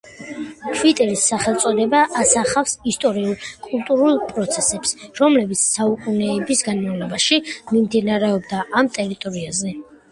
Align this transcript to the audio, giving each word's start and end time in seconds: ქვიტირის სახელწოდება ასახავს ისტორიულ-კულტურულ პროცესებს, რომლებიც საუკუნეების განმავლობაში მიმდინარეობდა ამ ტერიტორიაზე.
ქვიტირის 0.77 1.25
სახელწოდება 1.31 1.99
ასახავს 2.21 2.73
ისტორიულ-კულტურულ 2.93 4.19
პროცესებს, 4.33 4.97
რომლებიც 5.21 5.65
საუკუნეების 5.77 6.67
განმავლობაში 6.73 7.43
მიმდინარეობდა 7.77 8.69
ამ 8.83 8.93
ტერიტორიაზე. 9.01 9.81